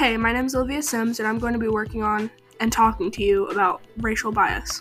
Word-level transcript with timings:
Hey, 0.00 0.16
my 0.16 0.32
name 0.32 0.46
is 0.46 0.54
Olivia 0.54 0.80
Sims, 0.80 1.18
and 1.18 1.28
I'm 1.28 1.38
going 1.38 1.52
to 1.52 1.58
be 1.58 1.68
working 1.68 2.02
on 2.02 2.30
and 2.58 2.72
talking 2.72 3.10
to 3.10 3.22
you 3.22 3.48
about 3.48 3.82
racial 3.98 4.32
bias. 4.32 4.80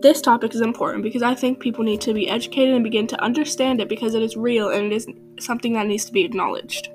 This 0.00 0.22
topic 0.22 0.54
is 0.54 0.62
important 0.62 1.02
because 1.02 1.22
I 1.22 1.34
think 1.34 1.60
people 1.60 1.84
need 1.84 2.00
to 2.00 2.14
be 2.14 2.26
educated 2.26 2.74
and 2.74 2.82
begin 2.82 3.06
to 3.08 3.22
understand 3.22 3.82
it 3.82 3.90
because 3.90 4.14
it 4.14 4.22
is 4.22 4.34
real 4.34 4.70
and 4.70 4.90
it 4.90 4.96
is 4.96 5.06
something 5.38 5.74
that 5.74 5.86
needs 5.86 6.06
to 6.06 6.12
be 6.14 6.24
acknowledged. 6.24 6.88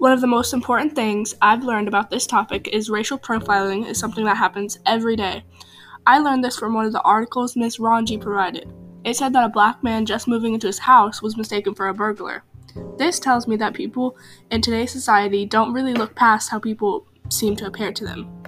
One 0.00 0.12
of 0.12 0.22
the 0.22 0.26
most 0.26 0.54
important 0.54 0.94
things 0.94 1.34
I've 1.42 1.62
learned 1.62 1.86
about 1.86 2.08
this 2.08 2.26
topic 2.26 2.68
is 2.68 2.88
racial 2.88 3.18
profiling 3.18 3.86
is 3.86 3.98
something 3.98 4.24
that 4.24 4.38
happens 4.38 4.78
every 4.86 5.14
day. 5.14 5.44
I 6.06 6.20
learned 6.20 6.42
this 6.42 6.56
from 6.56 6.72
one 6.72 6.86
of 6.86 6.92
the 6.92 7.02
articles 7.02 7.54
Miss 7.54 7.78
Ranji 7.78 8.16
provided. 8.16 8.72
It 9.04 9.18
said 9.18 9.34
that 9.34 9.44
a 9.44 9.50
black 9.50 9.84
man 9.84 10.06
just 10.06 10.26
moving 10.26 10.54
into 10.54 10.68
his 10.68 10.78
house 10.78 11.20
was 11.20 11.36
mistaken 11.36 11.74
for 11.74 11.88
a 11.88 11.94
burglar. 11.94 12.44
This 12.96 13.20
tells 13.20 13.46
me 13.46 13.56
that 13.56 13.74
people 13.74 14.16
in 14.50 14.62
today's 14.62 14.90
society 14.90 15.44
don't 15.44 15.74
really 15.74 15.92
look 15.92 16.14
past 16.16 16.48
how 16.48 16.58
people 16.58 17.06
seem 17.28 17.54
to 17.56 17.66
appear 17.66 17.92
to 17.92 18.02
them. 18.02 18.39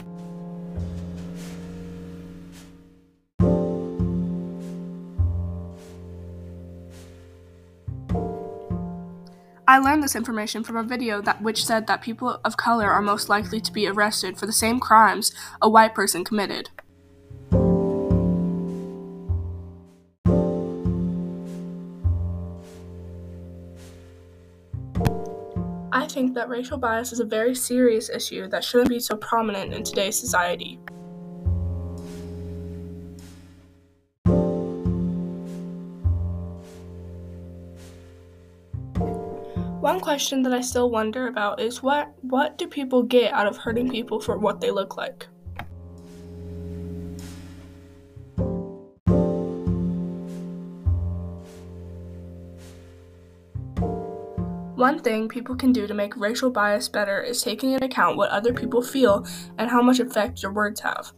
I 9.72 9.78
learned 9.78 10.02
this 10.02 10.14
information 10.14 10.62
from 10.64 10.76
a 10.76 10.82
video 10.82 11.22
that 11.22 11.40
which 11.40 11.64
said 11.64 11.86
that 11.86 12.02
people 12.02 12.38
of 12.44 12.58
color 12.58 12.90
are 12.90 13.00
most 13.00 13.30
likely 13.30 13.58
to 13.62 13.72
be 13.72 13.86
arrested 13.86 14.36
for 14.36 14.44
the 14.44 14.52
same 14.52 14.78
crimes 14.78 15.32
a 15.62 15.70
white 15.70 15.94
person 15.94 16.24
committed. 16.24 16.68
I 25.90 26.06
think 26.06 26.34
that 26.34 26.50
racial 26.50 26.76
bias 26.76 27.12
is 27.12 27.20
a 27.20 27.24
very 27.24 27.54
serious 27.54 28.10
issue 28.10 28.48
that 28.48 28.62
shouldn't 28.62 28.90
be 28.90 29.00
so 29.00 29.16
prominent 29.16 29.72
in 29.72 29.84
today's 29.84 30.18
society. 30.20 30.80
One 39.82 39.98
question 39.98 40.42
that 40.44 40.52
I 40.52 40.60
still 40.60 40.90
wonder 40.90 41.26
about 41.26 41.60
is 41.60 41.82
what 41.82 42.14
what 42.20 42.56
do 42.56 42.68
people 42.68 43.02
get 43.02 43.32
out 43.32 43.48
of 43.48 43.56
hurting 43.56 43.90
people 43.90 44.20
for 44.20 44.38
what 44.38 44.60
they 44.60 44.70
look 44.70 44.96
like? 44.96 45.26
One 54.76 55.00
thing 55.00 55.28
people 55.28 55.56
can 55.56 55.72
do 55.72 55.88
to 55.88 55.94
make 55.94 56.16
racial 56.16 56.50
bias 56.50 56.88
better 56.88 57.20
is 57.20 57.42
taking 57.42 57.72
into 57.72 57.86
account 57.86 58.16
what 58.16 58.30
other 58.30 58.52
people 58.52 58.82
feel 58.82 59.26
and 59.58 59.68
how 59.68 59.82
much 59.82 59.98
effect 59.98 60.44
your 60.44 60.52
words 60.52 60.78
have. 60.82 61.12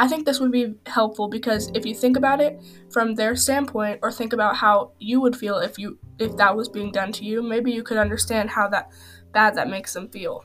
I 0.00 0.06
think 0.06 0.26
this 0.26 0.38
would 0.38 0.52
be 0.52 0.74
helpful 0.86 1.26
because 1.26 1.72
if 1.74 1.84
you 1.84 1.92
think 1.92 2.16
about 2.16 2.40
it 2.40 2.62
from 2.88 3.16
their 3.16 3.34
standpoint 3.34 3.98
or 4.00 4.12
think 4.12 4.32
about 4.32 4.54
how 4.54 4.92
you 5.00 5.20
would 5.20 5.34
feel 5.34 5.58
if 5.58 5.76
you 5.76 5.98
if 6.20 6.36
that 6.36 6.56
was 6.56 6.68
being 6.68 6.92
done 6.92 7.10
to 7.10 7.24
you, 7.24 7.42
maybe 7.42 7.72
you 7.72 7.82
could 7.82 7.96
understand 7.96 8.48
how 8.48 8.68
that 8.68 8.92
bad 9.32 9.56
that 9.56 9.68
makes 9.68 9.92
them 9.94 10.08
feel. 10.08 10.44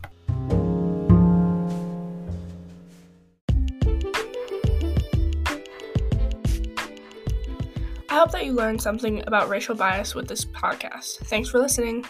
I 8.09 8.15
hope 8.15 8.31
that 8.31 8.47
you 8.47 8.53
learned 8.53 8.81
something 8.81 9.21
about 9.27 9.49
racial 9.49 9.75
bias 9.75 10.15
with 10.15 10.27
this 10.27 10.45
podcast. 10.45 11.17
Thanks 11.27 11.49
for 11.49 11.59
listening. 11.59 12.05